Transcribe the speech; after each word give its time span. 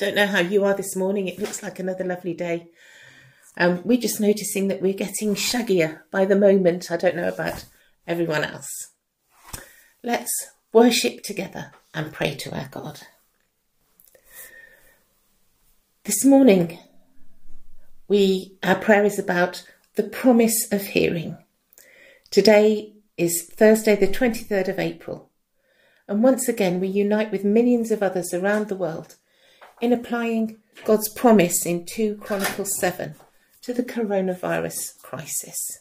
Don't 0.00 0.14
know 0.14 0.26
how 0.26 0.38
you 0.38 0.64
are 0.64 0.72
this 0.72 0.96
morning. 0.96 1.28
It 1.28 1.38
looks 1.38 1.62
like 1.62 1.78
another 1.78 2.04
lovely 2.04 2.32
day. 2.32 2.70
Um, 3.58 3.82
we're 3.84 4.00
just 4.00 4.18
noticing 4.18 4.68
that 4.68 4.80
we're 4.80 4.94
getting 4.94 5.34
shaggier 5.34 6.00
by 6.10 6.24
the 6.24 6.38
moment. 6.38 6.90
I 6.90 6.96
don't 6.96 7.16
know 7.16 7.28
about 7.28 7.66
everyone 8.06 8.42
else. 8.42 8.70
Let's 10.02 10.32
worship 10.72 11.22
together 11.22 11.72
and 11.92 12.14
pray 12.14 12.34
to 12.36 12.58
our 12.58 12.68
God. 12.70 13.02
This 16.04 16.24
morning, 16.24 16.78
we 18.08 18.56
our 18.62 18.76
prayer 18.76 19.04
is 19.04 19.18
about 19.18 19.68
the 19.96 20.04
promise 20.04 20.66
of 20.72 20.80
hearing. 20.80 21.36
Today 22.30 22.94
is 23.18 23.50
Thursday, 23.54 23.96
the 23.96 24.08
23rd 24.08 24.68
of 24.68 24.78
April, 24.78 25.28
and 26.08 26.22
once 26.22 26.48
again 26.48 26.80
we 26.80 26.88
unite 26.88 27.30
with 27.30 27.44
millions 27.44 27.90
of 27.90 28.02
others 28.02 28.32
around 28.32 28.68
the 28.68 28.76
world 28.76 29.16
in 29.80 29.92
applying 29.92 30.58
God's 30.84 31.08
promise 31.08 31.64
in 31.64 31.84
2 31.86 32.16
Chronicles 32.16 32.78
7 32.78 33.14
to 33.62 33.72
the 33.72 33.82
coronavirus 33.82 35.00
crisis, 35.02 35.80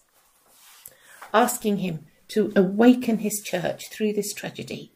asking 1.33 1.77
Him 1.77 2.05
to 2.29 2.51
awaken 2.55 3.19
His 3.19 3.41
church 3.43 3.89
through 3.91 4.13
this 4.13 4.33
tragedy 4.33 4.91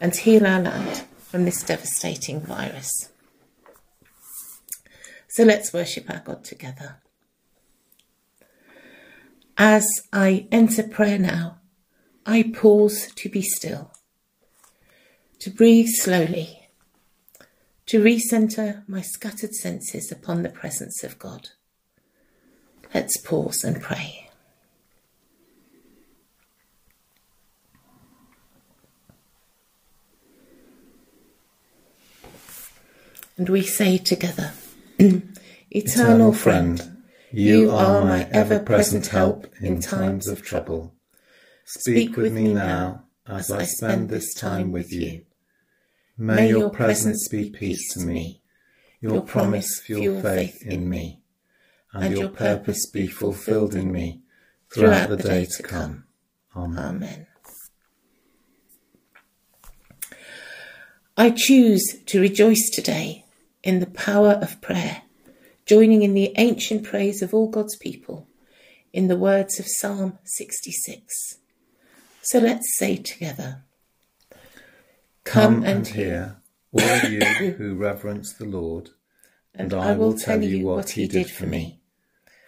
and 0.00 0.14
heal 0.14 0.46
our 0.46 0.60
land 0.60 1.04
from 1.18 1.44
this 1.44 1.62
devastating 1.62 2.40
virus. 2.40 3.10
So 5.28 5.44
let's 5.44 5.72
worship 5.72 6.08
our 6.08 6.22
God 6.24 6.44
together. 6.44 6.96
As 9.58 9.86
I 10.12 10.46
enter 10.52 10.82
prayer 10.82 11.18
now, 11.18 11.60
I 12.24 12.52
pause 12.54 13.10
to 13.14 13.28
be 13.28 13.42
still, 13.42 13.92
to 15.40 15.50
breathe 15.50 15.88
slowly 15.88 16.65
to 17.86 18.02
recenter 18.02 18.82
my 18.88 19.00
scattered 19.00 19.54
senses 19.54 20.10
upon 20.10 20.42
the 20.42 20.48
presence 20.48 21.04
of 21.04 21.18
God. 21.18 21.50
Let's 22.92 23.16
pause 23.16 23.62
and 23.62 23.80
pray. 23.80 24.28
And 33.36 33.50
we 33.50 33.62
say 33.62 33.98
together, 33.98 34.52
Eternal 35.70 36.32
friend, 36.32 36.96
you 37.30 37.70
are 37.70 38.02
my 38.02 38.26
ever 38.32 38.58
present 38.58 39.08
help 39.08 39.46
in 39.60 39.80
times 39.80 40.26
of 40.26 40.42
trouble. 40.42 40.94
Speak 41.66 42.16
with 42.16 42.32
me 42.32 42.54
now 42.54 43.04
as 43.26 43.50
I 43.50 43.64
spend 43.64 44.08
this 44.08 44.32
time 44.32 44.72
with 44.72 44.90
you. 44.90 45.25
May 46.18 46.48
your 46.48 46.70
presence 46.70 47.28
be 47.28 47.50
peace 47.50 47.92
to 47.92 48.00
me, 48.00 48.40
your 49.00 49.20
promise 49.20 49.80
fuel 49.80 50.22
faith 50.22 50.62
in 50.64 50.88
me, 50.88 51.20
and 51.92 52.16
your 52.16 52.30
purpose 52.30 52.86
be 52.86 53.06
fulfilled 53.06 53.74
in 53.74 53.92
me 53.92 54.22
throughout 54.72 55.10
the 55.10 55.16
day 55.16 55.44
to 55.44 55.62
come. 55.62 56.04
Amen. 56.56 57.26
I 61.18 61.30
choose 61.30 61.84
to 62.06 62.20
rejoice 62.20 62.70
today 62.72 63.24
in 63.62 63.80
the 63.80 63.86
power 63.86 64.38
of 64.40 64.60
prayer, 64.60 65.02
joining 65.66 66.02
in 66.02 66.14
the 66.14 66.32
ancient 66.36 66.84
praise 66.84 67.20
of 67.20 67.34
all 67.34 67.48
God's 67.48 67.76
people 67.76 68.26
in 68.92 69.08
the 69.08 69.16
words 69.16 69.58
of 69.58 69.66
Psalm 69.66 70.18
66. 70.24 71.38
So 72.22 72.38
let's 72.38 72.76
say 72.78 72.96
together. 72.96 73.64
Come 75.36 75.64
and 75.64 75.86
hear, 75.86 76.38
all 76.72 77.10
you 77.10 77.20
who 77.58 77.74
reverence 77.74 78.32
the 78.32 78.46
Lord, 78.46 78.88
and 79.54 79.74
I 79.74 79.92
will 79.92 80.14
tell 80.16 80.42
you 80.42 80.64
what 80.64 80.88
he 80.88 81.06
did 81.06 81.28
for 81.28 81.44
me. 81.44 81.78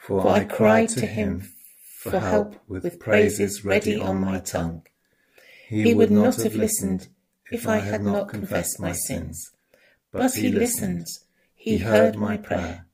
For 0.00 0.26
I 0.26 0.44
cried 0.44 0.88
to 1.00 1.04
him 1.04 1.52
for 1.98 2.18
help 2.18 2.56
with 2.66 2.98
praises 2.98 3.62
ready 3.62 4.00
on 4.00 4.22
my 4.22 4.38
tongue. 4.38 4.86
He 5.68 5.92
would 5.92 6.10
not 6.10 6.36
have 6.36 6.54
listened 6.54 7.08
if 7.52 7.68
I 7.68 7.80
had 7.80 8.02
not 8.02 8.30
confessed 8.30 8.80
my 8.80 8.92
sins. 8.92 9.50
But 10.10 10.34
he 10.34 10.48
listened, 10.48 11.08
he 11.54 11.76
heard 11.76 12.16
my 12.16 12.38
prayer, 12.38 12.86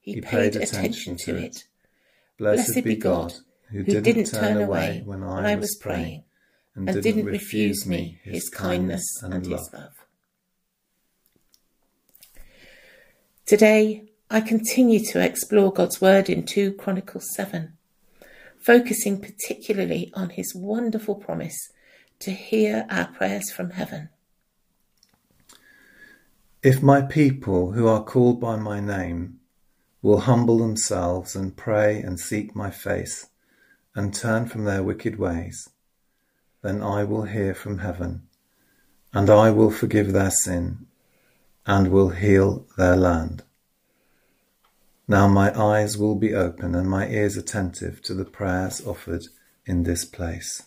he 0.00 0.20
paid 0.20 0.56
attention 0.56 1.18
to 1.18 1.36
it. 1.36 1.68
Blessed 2.36 2.82
be 2.82 2.96
God, 2.96 3.34
who 3.70 3.84
didn't 3.84 4.26
turn 4.26 4.60
away 4.60 5.02
when 5.04 5.22
I 5.22 5.54
was 5.54 5.76
praying 5.76 6.24
and, 6.76 6.88
and 6.88 7.02
didn't 7.02 7.24
refuse 7.24 7.86
me 7.86 8.20
his 8.22 8.48
kindness 8.48 9.04
and 9.22 9.44
his 9.44 9.70
love. 9.72 9.92
Today, 13.46 14.04
I 14.30 14.40
continue 14.40 15.00
to 15.06 15.20
explore 15.20 15.72
God's 15.72 16.00
word 16.00 16.28
in 16.28 16.44
2 16.44 16.74
Chronicles 16.74 17.32
7, 17.34 17.72
focusing 18.58 19.20
particularly 19.20 20.12
on 20.14 20.30
his 20.30 20.54
wonderful 20.54 21.14
promise 21.14 21.56
to 22.18 22.30
hear 22.30 22.86
our 22.90 23.06
prayers 23.06 23.50
from 23.50 23.70
heaven. 23.70 24.10
If 26.62 26.82
my 26.82 27.02
people 27.02 27.72
who 27.72 27.86
are 27.86 28.02
called 28.02 28.40
by 28.40 28.56
my 28.56 28.80
name 28.80 29.38
will 30.02 30.20
humble 30.20 30.58
themselves 30.58 31.36
and 31.36 31.56
pray 31.56 32.00
and 32.00 32.18
seek 32.18 32.56
my 32.56 32.70
face 32.70 33.28
and 33.94 34.12
turn 34.12 34.46
from 34.46 34.64
their 34.64 34.82
wicked 34.82 35.18
ways, 35.18 35.68
then 36.66 36.82
I 36.82 37.04
will 37.04 37.22
hear 37.22 37.54
from 37.54 37.78
heaven, 37.78 38.22
and 39.14 39.30
I 39.30 39.50
will 39.50 39.70
forgive 39.70 40.12
their 40.12 40.32
sin, 40.32 40.86
and 41.64 41.92
will 41.92 42.08
heal 42.08 42.66
their 42.76 42.96
land. 42.96 43.44
Now 45.06 45.28
my 45.28 45.56
eyes 45.56 45.96
will 45.96 46.16
be 46.16 46.34
open 46.34 46.74
and 46.74 46.90
my 46.90 47.06
ears 47.06 47.36
attentive 47.36 48.02
to 48.02 48.14
the 48.14 48.24
prayers 48.24 48.84
offered 48.84 49.22
in 49.64 49.84
this 49.84 50.04
place. 50.04 50.64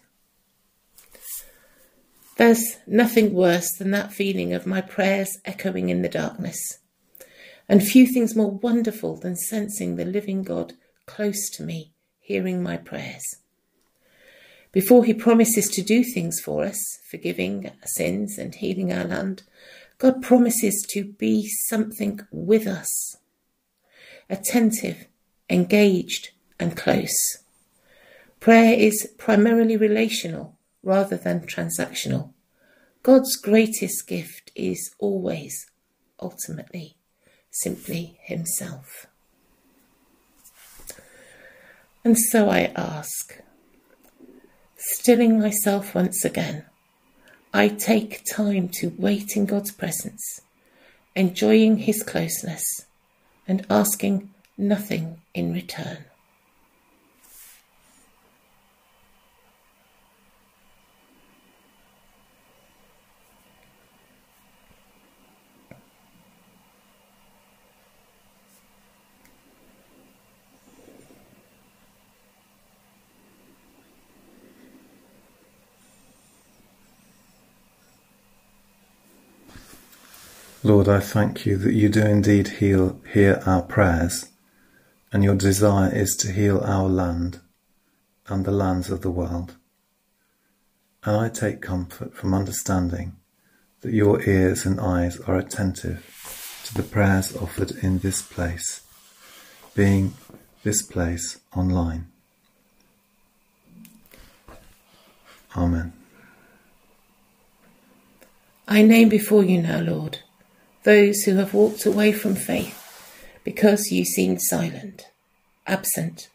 There's 2.38 2.78
nothing 2.88 3.34
worse 3.34 3.70
than 3.78 3.92
that 3.92 4.14
feeling 4.14 4.54
of 4.54 4.66
my 4.66 4.80
prayers 4.80 5.38
echoing 5.44 5.90
in 5.90 6.02
the 6.02 6.08
darkness, 6.08 6.80
and 7.68 7.84
few 7.84 8.08
things 8.08 8.38
more 8.38 8.52
wonderful 8.52 9.18
than 9.18 9.36
sensing 9.36 9.98
the 9.98 10.06
living 10.06 10.44
God 10.44 10.76
close 11.06 11.50
to 11.56 11.64
me, 11.64 11.92
hearing 12.22 12.64
my 12.64 12.78
prayers. 12.78 13.26
Before 14.72 15.04
he 15.04 15.14
promises 15.14 15.68
to 15.70 15.82
do 15.82 16.04
things 16.04 16.40
for 16.40 16.64
us, 16.64 17.00
forgiving 17.10 17.72
sins 17.86 18.38
and 18.38 18.54
healing 18.54 18.94
our 18.94 19.04
land, 19.04 19.44
God 19.98 20.22
promises 20.22 20.86
to 20.92 21.04
be 21.04 21.48
something 21.68 22.22
with 22.32 22.68
us, 22.68 23.18
attentive, 24.30 25.08
engaged, 25.50 26.30
and 26.60 26.78
close. 26.78 27.40
Prayer 28.40 28.74
is 28.74 29.12
primarily 29.18 29.76
relational 29.76 30.58
rather 30.84 31.18
than 31.18 31.42
transactional. 31.42 32.34
God's 33.02 33.36
greatest 33.36 34.08
gift 34.08 34.52
is 34.56 34.92
always, 35.00 35.66
ultimately, 36.22 36.96
simply 37.50 38.20
Himself. 38.22 39.08
And 42.04 42.18
so 42.18 42.50
I 42.50 42.72
ask, 42.76 43.42
Stilling 44.82 45.38
myself 45.38 45.94
once 45.94 46.24
again, 46.24 46.64
I 47.54 47.68
take 47.68 48.24
time 48.24 48.70
to 48.80 48.96
wait 48.98 49.36
in 49.36 49.46
God's 49.46 49.74
presence, 49.74 50.40
enjoying 51.18 51.80
His 51.80 52.02
closeness 52.02 52.64
and 53.46 53.68
asking 53.70 54.30
nothing 54.58 55.20
in 55.34 55.52
return. 55.52 56.06
Lord, 80.62 80.90
I 80.90 81.00
thank 81.00 81.46
you 81.46 81.56
that 81.56 81.74
you 81.74 81.88
do 81.88 82.06
indeed 82.06 82.50
heal, 82.60 83.00
hear 83.14 83.42
our 83.46 83.62
prayers, 83.62 84.28
and 85.10 85.24
your 85.24 85.36
desire 85.36 85.90
is 85.90 86.18
to 86.18 86.34
heal 86.34 86.60
our 86.66 86.90
land 86.90 87.40
and 88.28 88.44
the 88.44 88.52
lands 88.52 88.90
of 88.90 89.00
the 89.00 89.10
world. 89.10 89.56
And 91.06 91.16
I 91.16 91.30
take 91.30 91.62
comfort 91.62 92.14
from 92.14 92.34
understanding 92.34 93.16
that 93.82 93.94
your 93.94 94.22
ears 94.24 94.66
and 94.66 94.82
eyes 94.82 95.22
are 95.22 95.38
attentive 95.38 96.62
to 96.66 96.74
the 96.74 96.84
prayers 96.84 97.34
offered 97.38 97.72
in 97.82 98.00
this 98.00 98.22
place, 98.22 98.82
being 99.76 100.14
this 100.64 100.82
place 100.82 101.40
online. 101.56 102.10
Amen. 105.56 105.94
I 108.68 108.82
name 108.82 109.08
before 109.08 109.46
you 109.46 109.62
now, 109.62 109.80
Lord 109.80 110.20
those 110.84 111.24
who 111.24 111.36
have 111.36 111.54
walked 111.54 111.86
away 111.86 112.12
from 112.12 112.36
faith 112.36 112.76
because 113.44 113.92
you 113.92 114.06
seemed 114.06 114.42
silent, 114.42 115.08
absent, 115.68 116.30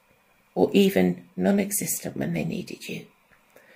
or 0.54 0.70
even 0.72 1.28
non 1.36 1.58
existent 1.58 2.16
when 2.16 2.32
they 2.32 2.44
needed 2.44 2.88
you. 2.88 3.06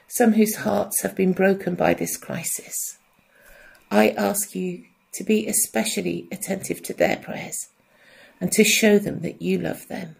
Some 0.06 0.32
whose 0.32 0.56
hearts 0.56 1.02
have 1.02 1.14
been 1.14 1.32
broken 1.32 1.74
by 1.74 1.94
this 1.94 2.16
crisis. 2.16 2.98
I 3.90 4.10
ask 4.10 4.54
you 4.54 4.84
to 5.14 5.24
be 5.24 5.46
especially 5.46 6.28
attentive 6.30 6.82
to 6.84 6.94
their 6.94 7.16
prayers 7.16 7.68
and 8.40 8.52
to 8.52 8.64
show 8.64 8.98
them 8.98 9.20
that 9.20 9.42
you 9.42 9.58
love 9.58 9.88
them. 9.88 10.16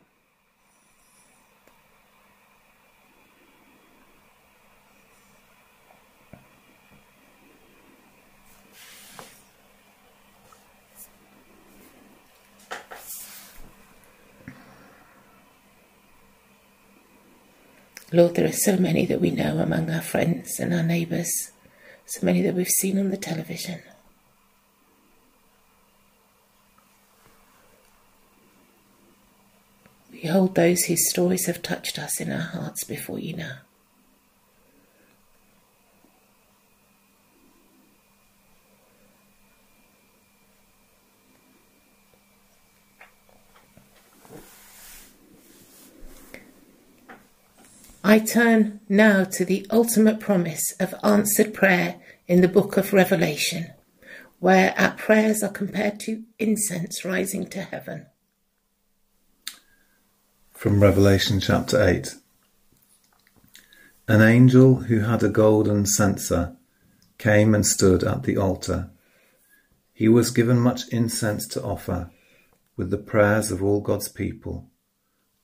Lord, 18.10 18.37
there 18.37 18.46
are 18.49 18.52
so 18.52 18.76
many 18.76 19.05
that 19.06 19.20
we 19.20 19.31
know 19.31 19.58
among 19.58 19.90
our 19.90 20.00
friends 20.00 20.58
and 20.58 20.72
our 20.72 20.82
neighbours, 20.82 21.50
so 22.06 22.25
many 22.25 22.40
that 22.43 22.55
we've 22.55 22.66
seen 22.66 22.99
on 22.99 23.10
the 23.10 23.19
television. 23.19 23.82
We 30.10 30.20
hold 30.20 30.55
those 30.55 30.84
whose 30.84 31.10
stories 31.10 31.46
have 31.46 31.62
touched 31.62 31.99
us 31.99 32.19
in 32.19 32.32
our 32.32 32.40
hearts 32.40 32.82
before 32.84 33.19
you 33.19 33.37
now. 33.37 33.58
I 48.08 48.20
turn 48.20 48.81
now 48.88 49.25
to 49.25 49.44
the 49.44 49.66
ultimate 49.69 50.19
promise 50.19 50.72
of 50.81 50.94
answered 51.05 51.52
prayer 51.52 52.00
in 52.26 52.40
the 52.40 52.49
book 52.49 52.78
of 52.78 52.94
Revelation, 52.94 53.66
where 54.38 54.72
our 54.78 54.93
prayers 54.93 55.43
are 55.43 55.52
compared 55.52 56.00
to 56.00 56.22
incense 56.38 57.05
rising 57.05 57.49
to 57.49 57.60
heaven. 57.60 58.06
From 60.52 60.82
Revelation 60.82 61.38
chapter 61.38 61.87
8 61.87 62.14
An 64.08 64.22
angel 64.22 64.76
who 64.76 65.00
had 65.00 65.22
a 65.22 65.28
golden 65.28 65.84
censer 65.84 66.56
came 67.19 67.55
and 67.55 67.66
stood 67.66 68.02
at 68.02 68.22
the 68.22 68.38
altar. 68.38 68.88
He 69.93 70.08
was 70.08 70.31
given 70.31 70.58
much 70.58 70.88
incense 70.88 71.46
to 71.49 71.62
offer 71.62 72.10
with 72.75 72.88
the 72.88 72.96
prayers 72.96 73.52
of 73.52 73.62
all 73.62 73.82
God's 73.82 74.08
people 74.08 74.70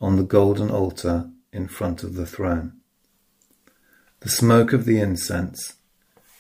on 0.01 0.17
the 0.17 0.23
golden 0.23 0.71
altar 0.71 1.29
in 1.55 1.69
front 1.69 2.03
of 2.03 2.15
the 2.15 2.27
throne. 2.27 2.73
The 4.21 4.29
smoke 4.29 4.73
of 4.73 4.85
the 4.85 4.99
incense, 4.99 5.75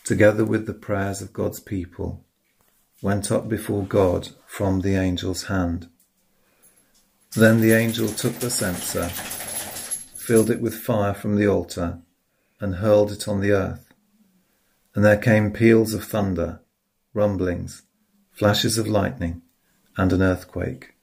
together 0.02 0.44
with 0.44 0.66
the 0.66 0.75
prayers 0.75 1.22
of 1.22 1.32
God's 1.32 1.61
people, 1.61 2.25
went 3.00 3.31
up 3.31 3.49
before 3.49 3.84
God 3.84 4.31
from 4.46 4.81
the 4.81 4.96
angel's 4.96 5.44
hand. 5.44 5.88
Then 7.37 7.61
the 7.61 7.72
angel 7.72 8.08
took 8.08 8.34
the 8.34 8.50
censer, 8.50 9.08
filled 9.08 10.50
it 10.50 10.61
with 10.61 10.75
fire 10.75 11.14
from 11.14 11.37
the 11.37 11.46
altar, 11.46 12.00
and 12.61 12.76
hurled 12.76 13.12
it 13.12 13.28
on 13.28 13.40
the 13.40 13.52
earth. 13.52 13.93
And 14.94 15.05
there 15.05 15.19
came 15.19 15.52
peals 15.52 15.94
of 15.94 16.05
thunder, 16.05 16.61
rumblings, 17.12 17.82
flashes 18.32 18.78
of 18.78 18.88
lightning, 18.88 19.43
and 19.96 20.12
an 20.12 20.22
earthquake. 20.22 20.94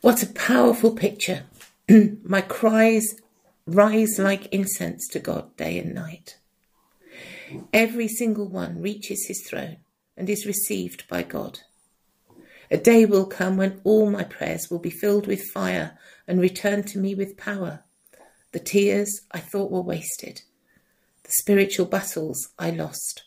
What 0.00 0.22
a 0.22 0.26
powerful 0.28 0.92
picture. 0.92 1.44
My 2.22 2.40
cries 2.40 3.16
rise 3.66 4.18
like 4.18 4.46
incense 4.46 5.06
to 5.08 5.18
God 5.18 5.54
day 5.58 5.78
and 5.78 5.94
night. 5.94 6.38
Every 7.74 8.08
single 8.08 8.48
one 8.48 8.80
reaches 8.80 9.26
his 9.26 9.46
throne 9.46 9.76
and 10.16 10.30
is 10.30 10.46
received 10.46 11.06
by 11.06 11.22
God. 11.22 11.60
A 12.70 12.78
day 12.78 13.04
will 13.04 13.26
come 13.26 13.58
when 13.58 13.82
all 13.84 14.10
my 14.10 14.24
prayers 14.24 14.70
will 14.70 14.78
be 14.78 14.88
filled 14.88 15.26
with 15.26 15.50
fire 15.50 15.98
and 16.26 16.40
return 16.40 16.82
to 16.84 16.98
me 16.98 17.14
with 17.14 17.36
power. 17.36 17.80
The 18.52 18.58
tears 18.58 19.20
I 19.32 19.40
thought 19.40 19.70
were 19.70 19.82
wasted, 19.82 20.40
the 21.24 21.32
spiritual 21.32 21.84
battles 21.84 22.48
I 22.58 22.70
lost, 22.70 23.24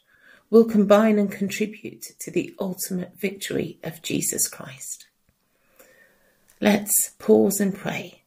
will 0.49 0.65
combine 0.65 1.19
and 1.19 1.31
contribute 1.31 2.05
to 2.21 2.31
the 2.31 2.55
ultimate 2.59 3.19
victory 3.19 3.77
of 3.83 4.01
Jesus 4.01 4.47
Christ. 4.47 5.05
Let's 6.63 7.09
pause 7.19 7.59
and 7.59 7.75
pray 7.75 8.21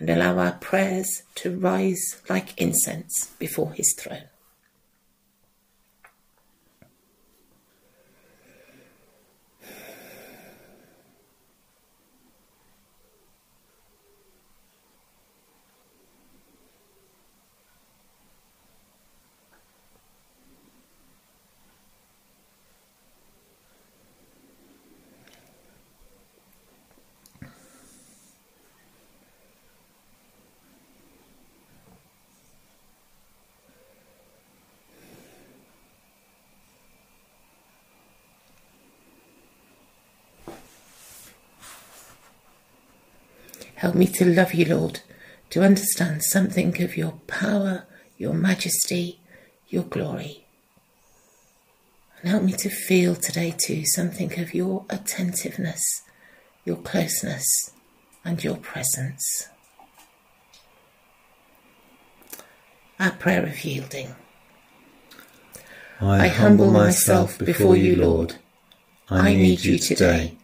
and 0.00 0.10
allow 0.10 0.38
our 0.38 0.54
prayers 0.54 1.22
to 1.36 1.56
rise 1.56 2.20
like 2.28 2.60
incense 2.60 3.30
before 3.38 3.74
his 3.74 3.94
throne. 3.96 4.24
Help 43.76 43.94
me 43.94 44.06
to 44.06 44.24
love 44.24 44.54
you, 44.54 44.64
Lord, 44.64 45.00
to 45.50 45.62
understand 45.62 46.22
something 46.24 46.82
of 46.82 46.96
your 46.96 47.12
power, 47.26 47.84
your 48.16 48.32
majesty, 48.32 49.20
your 49.68 49.82
glory. 49.82 50.46
And 52.20 52.30
help 52.30 52.42
me 52.42 52.52
to 52.54 52.70
feel 52.70 53.14
today 53.14 53.54
too 53.56 53.84
something 53.84 54.40
of 54.40 54.54
your 54.54 54.86
attentiveness, 54.88 56.02
your 56.64 56.76
closeness, 56.76 57.70
and 58.24 58.42
your 58.42 58.56
presence. 58.56 59.48
Our 62.98 63.10
prayer 63.10 63.44
of 63.44 63.62
yielding. 63.62 64.16
I, 66.00 66.24
I 66.24 66.28
humble 66.28 66.70
myself 66.70 67.38
before 67.38 67.76
you, 67.76 67.96
Lord. 67.96 68.36
I 69.10 69.34
need 69.34 69.64
you 69.64 69.78
today. 69.78 70.38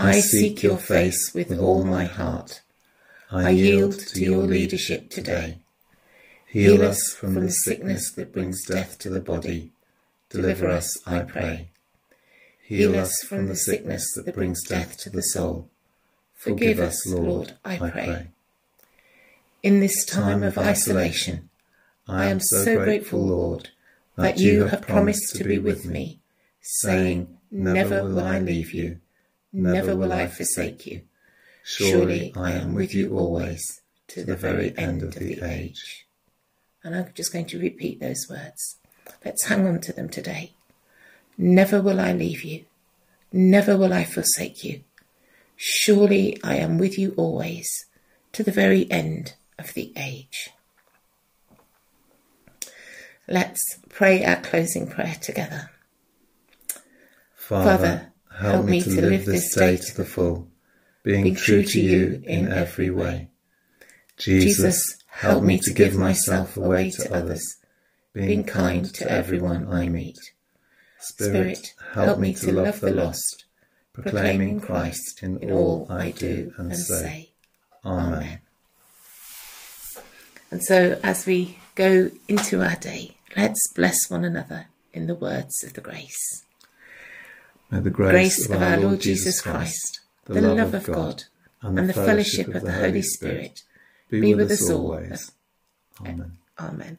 I 0.00 0.20
seek 0.20 0.62
your 0.62 0.78
face 0.78 1.34
with 1.34 1.58
all 1.58 1.82
my 1.82 2.04
heart. 2.04 2.62
I 3.32 3.50
yield 3.50 3.98
to 3.98 4.20
your 4.20 4.44
leadership 4.44 5.10
today. 5.10 5.58
Heal 6.46 6.82
us 6.82 7.12
from 7.12 7.34
the 7.34 7.50
sickness 7.50 8.12
that 8.12 8.32
brings 8.32 8.64
death 8.64 9.00
to 9.00 9.10
the 9.10 9.20
body. 9.20 9.72
Deliver 10.30 10.68
us, 10.68 10.96
I 11.04 11.20
pray. 11.22 11.70
Heal 12.62 12.96
us 12.96 13.24
from 13.24 13.48
the 13.48 13.56
sickness 13.56 14.06
that 14.14 14.36
brings 14.36 14.62
death 14.68 14.96
to 14.98 15.10
the 15.10 15.20
soul. 15.20 15.68
Forgive 16.36 16.78
us, 16.78 17.04
Lord, 17.04 17.56
I 17.64 17.78
pray. 17.78 18.28
In 19.64 19.80
this 19.80 20.04
time 20.04 20.44
of 20.44 20.56
isolation, 20.58 21.50
I 22.06 22.26
am 22.26 22.38
so 22.38 22.76
grateful, 22.76 23.26
Lord, 23.26 23.70
that 24.14 24.38
you 24.38 24.66
have 24.66 24.82
promised 24.82 25.34
to 25.34 25.44
be 25.44 25.58
with 25.58 25.86
me, 25.86 26.20
saying, 26.60 27.36
Never 27.50 28.04
will 28.04 28.20
I 28.20 28.38
leave 28.38 28.72
you 28.72 29.00
Never 29.58 29.96
will 29.96 30.12
I 30.12 30.28
forsake 30.28 30.86
you. 30.86 31.02
Surely 31.64 32.32
I 32.36 32.52
am 32.52 32.74
with 32.74 32.94
you 32.94 33.18
always 33.18 33.80
to 34.06 34.22
the 34.22 34.36
very 34.36 34.72
end 34.78 35.02
of 35.02 35.16
the 35.16 35.42
age. 35.42 36.06
And 36.84 36.94
I'm 36.94 37.10
just 37.12 37.32
going 37.32 37.46
to 37.46 37.58
repeat 37.58 37.98
those 37.98 38.28
words. 38.30 38.76
Let's 39.24 39.46
hang 39.46 39.66
on 39.66 39.80
to 39.80 39.92
them 39.92 40.08
today. 40.08 40.52
Never 41.36 41.82
will 41.82 41.98
I 41.98 42.12
leave 42.12 42.44
you. 42.44 42.66
Never 43.32 43.76
will 43.76 43.92
I 43.92 44.04
forsake 44.04 44.62
you. 44.62 44.84
Surely 45.56 46.38
I 46.44 46.54
am 46.54 46.78
with 46.78 46.96
you 46.96 47.14
always 47.16 47.68
to 48.32 48.44
the 48.44 48.52
very 48.52 48.88
end 48.92 49.34
of 49.58 49.74
the 49.74 49.92
age. 49.96 50.50
Let's 53.26 53.80
pray 53.88 54.24
our 54.24 54.36
closing 54.36 54.86
prayer 54.86 55.16
together. 55.20 55.70
Father, 57.34 57.64
Father 57.64 58.12
Help 58.38 58.66
me 58.66 58.80
to 58.80 59.02
live 59.02 59.24
this 59.24 59.52
day 59.52 59.76
to 59.76 59.96
the 59.96 60.04
full, 60.04 60.48
being 61.02 61.34
true 61.34 61.64
to 61.64 61.80
you 61.80 62.22
in 62.24 62.52
every 62.52 62.88
way. 62.88 63.30
Jesus, 64.16 64.96
help 65.08 65.42
me 65.42 65.58
to 65.58 65.72
give 65.72 65.96
myself 65.96 66.56
away 66.56 66.90
to 66.90 67.12
others, 67.12 67.44
being 68.12 68.44
kind 68.44 68.94
to 68.94 69.10
everyone 69.10 69.66
I 69.68 69.88
meet. 69.88 70.18
Spirit, 71.00 71.74
help 71.94 72.20
me 72.20 72.32
to 72.34 72.52
love 72.52 72.80
the 72.80 72.92
lost, 72.92 73.44
proclaiming 73.92 74.60
Christ 74.60 75.20
in 75.22 75.50
all 75.50 75.88
I 75.90 76.12
do 76.12 76.52
and 76.58 76.76
say. 76.76 77.30
Amen. 77.84 78.40
And 80.52 80.62
so, 80.62 80.98
as 81.02 81.26
we 81.26 81.58
go 81.74 82.12
into 82.28 82.62
our 82.62 82.76
day, 82.76 83.16
let's 83.36 83.72
bless 83.72 84.08
one 84.08 84.24
another 84.24 84.66
in 84.92 85.08
the 85.08 85.16
words 85.16 85.64
of 85.64 85.72
the 85.72 85.80
grace. 85.80 86.44
May 87.70 87.80
the 87.80 87.90
grace, 87.90 88.10
grace 88.12 88.50
of, 88.50 88.62
our 88.62 88.78
Lord 88.78 89.00
Jesus 89.00 89.42
Christ, 89.42 90.00
the, 90.24 90.40
love 90.40 90.72
of 90.72 90.84
God, 90.84 91.24
and, 91.60 91.78
and 91.78 91.88
the 91.88 91.92
fellowship 91.92 92.48
of 92.48 92.62
the 92.62 92.72
Holy 92.72 93.02
Spirit 93.02 93.62
be 94.08 94.34
with 94.34 94.50
us 94.50 94.70
always. 94.70 95.32
Amen. 96.00 96.38
Amen. 96.58 96.98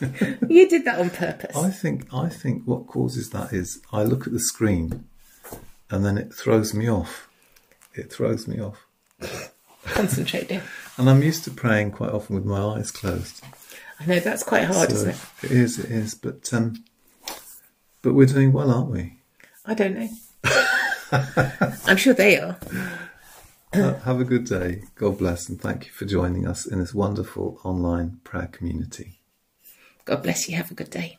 you 0.48 0.68
did 0.68 0.84
that 0.86 0.98
on 0.98 1.10
purpose. 1.10 1.56
I 1.56 1.70
think 1.70 2.12
I 2.12 2.28
think 2.28 2.66
what 2.66 2.86
causes 2.86 3.30
that 3.30 3.52
is 3.52 3.80
I 3.92 4.02
look 4.02 4.26
at 4.26 4.32
the 4.32 4.40
screen 4.40 5.04
and 5.90 6.04
then 6.04 6.16
it 6.16 6.32
throws 6.32 6.72
me 6.72 6.88
off. 6.88 7.28
It 7.94 8.12
throws 8.12 8.48
me 8.48 8.60
off. 8.60 8.86
Concentrating. 9.84 10.62
and 10.96 11.08
I'm 11.08 11.22
used 11.22 11.44
to 11.44 11.50
praying 11.50 11.92
quite 11.92 12.10
often 12.10 12.36
with 12.36 12.44
my 12.44 12.60
eyes 12.60 12.90
closed. 12.90 13.42
I 13.98 14.06
know 14.06 14.20
that's 14.20 14.42
quite 14.42 14.64
hard, 14.64 14.90
so 14.90 14.96
isn't 14.96 15.10
it? 15.10 15.20
It 15.42 15.50
is, 15.50 15.78
it 15.78 15.90
is. 15.90 16.14
But 16.14 16.52
um, 16.54 16.84
but 18.02 18.14
we're 18.14 18.26
doing 18.26 18.52
well, 18.52 18.70
aren't 18.70 18.90
we? 18.90 19.19
I 19.64 19.74
don't 19.74 19.94
know. 19.94 20.08
I'm 21.86 21.96
sure 21.96 22.14
they 22.14 22.38
are. 22.38 22.58
have 23.72 24.20
a 24.20 24.24
good 24.24 24.44
day. 24.44 24.82
God 24.94 25.18
bless 25.18 25.48
and 25.48 25.60
thank 25.60 25.86
you 25.86 25.92
for 25.92 26.04
joining 26.04 26.46
us 26.46 26.66
in 26.66 26.78
this 26.78 26.94
wonderful 26.94 27.60
online 27.64 28.20
prayer 28.24 28.48
community. 28.48 29.20
God 30.04 30.22
bless 30.22 30.48
you. 30.48 30.56
Have 30.56 30.70
a 30.70 30.74
good 30.74 30.90
day. 30.90 31.18